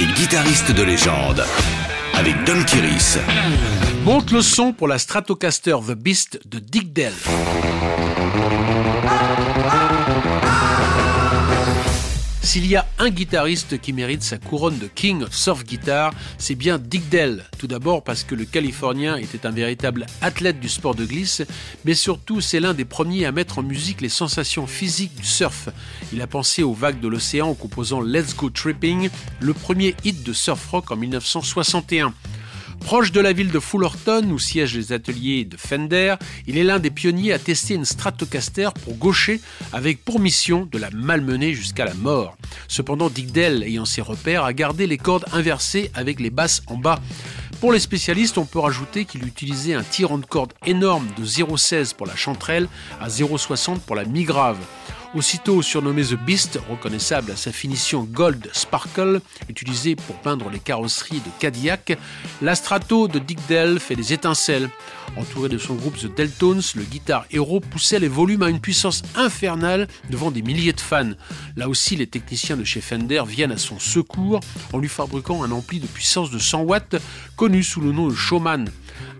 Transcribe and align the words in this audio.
et 0.00 0.06
guitariste 0.06 0.72
de 0.72 0.82
légende. 0.82 1.44
Avec 2.14 2.34
Don 2.44 2.62
Kiris. 2.64 3.18
Monte 4.04 4.30
le 4.30 4.42
son 4.42 4.72
pour 4.72 4.88
la 4.88 4.98
Stratocaster 4.98 5.76
The 5.86 5.92
Beast 5.92 6.40
de 6.46 6.58
Dick 6.58 6.92
Dale. 6.92 7.12
S'il 12.54 12.68
y 12.68 12.76
a 12.76 12.86
un 13.00 13.10
guitariste 13.10 13.80
qui 13.80 13.92
mérite 13.92 14.22
sa 14.22 14.38
couronne 14.38 14.78
de 14.78 14.86
King 14.86 15.24
of 15.24 15.34
Surf 15.34 15.64
Guitar, 15.64 16.14
c'est 16.38 16.54
bien 16.54 16.78
Dick 16.78 17.08
Dale. 17.08 17.46
Tout 17.58 17.66
d'abord 17.66 18.04
parce 18.04 18.22
que 18.22 18.36
le 18.36 18.44
Californien 18.44 19.16
était 19.16 19.44
un 19.44 19.50
véritable 19.50 20.06
athlète 20.20 20.60
du 20.60 20.68
sport 20.68 20.94
de 20.94 21.04
glisse, 21.04 21.42
mais 21.84 21.94
surtout 21.94 22.40
c'est 22.40 22.60
l'un 22.60 22.72
des 22.72 22.84
premiers 22.84 23.24
à 23.24 23.32
mettre 23.32 23.58
en 23.58 23.64
musique 23.64 24.00
les 24.00 24.08
sensations 24.08 24.68
physiques 24.68 25.16
du 25.16 25.26
surf. 25.26 25.68
Il 26.12 26.22
a 26.22 26.28
pensé 26.28 26.62
aux 26.62 26.74
vagues 26.74 27.00
de 27.00 27.08
l'océan 27.08 27.48
en 27.48 27.54
composant 27.54 28.00
Let's 28.00 28.36
Go 28.36 28.50
Tripping, 28.50 29.10
le 29.40 29.52
premier 29.52 29.96
hit 30.04 30.22
de 30.22 30.32
surf 30.32 30.64
rock 30.68 30.92
en 30.92 30.96
1961. 30.96 32.14
Proche 32.84 33.12
de 33.12 33.20
la 33.20 33.32
ville 33.32 33.50
de 33.50 33.60
Fullerton 33.60 34.28
où 34.30 34.38
siègent 34.38 34.76
les 34.76 34.92
ateliers 34.92 35.46
de 35.46 35.56
Fender, 35.56 36.16
il 36.46 36.58
est 36.58 36.64
l'un 36.64 36.78
des 36.78 36.90
pionniers 36.90 37.32
à 37.32 37.38
tester 37.38 37.72
une 37.72 37.86
Stratocaster 37.86 38.68
pour 38.84 38.96
gaucher 38.96 39.40
avec 39.72 40.04
pour 40.04 40.20
mission 40.20 40.68
de 40.70 40.76
la 40.76 40.90
malmener 40.90 41.54
jusqu'à 41.54 41.86
la 41.86 41.94
mort. 41.94 42.36
Cependant, 42.68 43.08
Dick 43.08 43.34
ayant 43.36 43.86
ses 43.86 44.02
repères, 44.02 44.44
a 44.44 44.52
gardé 44.52 44.86
les 44.86 44.98
cordes 44.98 45.24
inversées 45.32 45.90
avec 45.94 46.20
les 46.20 46.28
basses 46.28 46.62
en 46.66 46.76
bas. 46.76 47.00
Pour 47.58 47.72
les 47.72 47.80
spécialistes, 47.80 48.36
on 48.36 48.44
peut 48.44 48.58
rajouter 48.58 49.06
qu'il 49.06 49.26
utilisait 49.26 49.72
un 49.72 49.82
tirant 49.82 50.18
de 50.18 50.26
corde 50.26 50.52
énorme 50.66 51.06
de 51.16 51.24
0,16 51.24 51.94
pour 51.94 52.06
la 52.06 52.14
chanterelle 52.14 52.68
à 53.00 53.08
0,60 53.08 53.78
pour 53.80 53.96
la 53.96 54.04
mi-grave. 54.04 54.58
Aussitôt 55.14 55.62
surnommé 55.62 56.02
The 56.02 56.14
Beast, 56.14 56.58
reconnaissable 56.68 57.30
à 57.30 57.36
sa 57.36 57.52
finition 57.52 58.02
Gold 58.02 58.50
Sparkle, 58.52 59.20
utilisée 59.48 59.94
pour 59.94 60.16
peindre 60.16 60.50
les 60.50 60.58
carrosseries 60.58 61.20
de 61.20 61.30
Cadillac, 61.38 61.96
l'Astrato 62.42 63.06
de 63.06 63.20
Dick 63.20 63.38
Dell 63.46 63.78
fait 63.78 63.94
des 63.94 64.12
étincelles. 64.12 64.68
Entouré 65.16 65.48
de 65.48 65.56
son 65.56 65.76
groupe 65.76 65.96
The 65.96 66.12
Deltones, 66.12 66.62
le 66.74 66.82
guitare 66.82 67.26
héros 67.30 67.60
poussait 67.60 68.00
les 68.00 68.08
volumes 68.08 68.42
à 68.42 68.48
une 68.48 68.58
puissance 68.58 69.02
infernale 69.14 69.86
devant 70.10 70.32
des 70.32 70.42
milliers 70.42 70.72
de 70.72 70.80
fans. 70.80 71.12
Là 71.56 71.68
aussi, 71.68 71.94
les 71.94 72.08
techniciens 72.08 72.56
de 72.56 72.64
chez 72.64 72.80
Fender 72.80 73.22
viennent 73.24 73.52
à 73.52 73.56
son 73.56 73.78
secours 73.78 74.40
en 74.72 74.78
lui 74.78 74.88
fabriquant 74.88 75.44
un 75.44 75.52
ampli 75.52 75.78
de 75.78 75.86
puissance 75.86 76.32
de 76.32 76.40
100 76.40 76.62
watts 76.62 76.96
connu 77.36 77.62
sous 77.62 77.80
le 77.80 77.92
nom 77.92 78.08
de 78.08 78.14
Showman. 78.14 78.64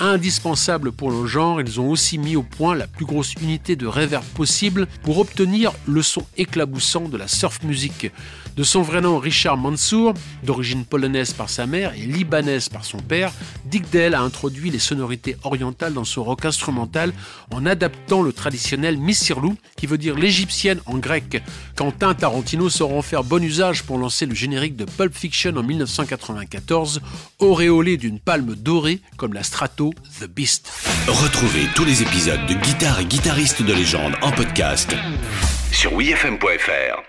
Indispensable 0.00 0.92
pour 0.92 1.10
le 1.10 1.26
genre, 1.26 1.60
ils 1.60 1.80
ont 1.80 1.90
aussi 1.90 2.18
mis 2.18 2.36
au 2.36 2.42
point 2.42 2.74
la 2.74 2.86
plus 2.86 3.04
grosse 3.04 3.34
unité 3.34 3.76
de 3.76 3.86
reverb 3.86 4.24
possible 4.34 4.86
pour 5.02 5.18
obtenir 5.18 5.72
le 5.86 6.02
son 6.02 6.24
éclaboussant 6.36 7.08
de 7.08 7.16
la 7.16 7.28
surf 7.28 7.62
music. 7.62 8.10
De 8.58 8.64
son 8.64 8.82
vrai 8.82 9.00
nom 9.00 9.18
Richard 9.18 9.56
Mansour, 9.56 10.14
d'origine 10.42 10.84
polonaise 10.84 11.32
par 11.32 11.48
sa 11.48 11.66
mère 11.66 11.94
et 11.94 12.06
libanaise 12.06 12.68
par 12.68 12.84
son 12.84 12.98
père, 12.98 13.32
Dick 13.66 13.88
Dale 13.92 14.14
a 14.14 14.20
introduit 14.20 14.70
les 14.70 14.80
sonorités 14.80 15.36
orientales 15.44 15.94
dans 15.94 16.04
son 16.04 16.24
rock 16.24 16.44
instrumental 16.44 17.12
en 17.52 17.66
adaptant 17.66 18.20
le 18.20 18.32
traditionnel 18.32 18.98
Missirlou, 18.98 19.56
qui 19.76 19.86
veut 19.86 19.96
dire 19.96 20.16
l'égyptienne 20.16 20.80
en 20.86 20.98
grec. 20.98 21.40
Quentin 21.76 22.14
Tarantino 22.14 22.68
saura 22.68 22.96
en 22.96 23.02
faire 23.02 23.22
bon 23.22 23.44
usage 23.44 23.84
pour 23.84 23.96
lancer 23.96 24.26
le 24.26 24.34
générique 24.34 24.74
de 24.74 24.86
Pulp 24.86 25.14
Fiction 25.14 25.56
en 25.56 25.62
1994, 25.62 27.00
auréolé 27.38 27.96
d'une 27.96 28.18
palme 28.18 28.56
dorée 28.56 29.00
comme 29.16 29.34
la 29.34 29.44
Retrouvez 31.08 31.66
tous 31.74 31.84
les 31.84 32.02
épisodes 32.02 32.44
de 32.46 32.54
Guitare 32.54 33.00
et 33.00 33.04
guitaristes 33.04 33.62
de 33.62 33.72
légende 33.72 34.14
en 34.22 34.30
podcast 34.30 34.94
sur 35.72 35.92
wfm.fr. 35.94 37.07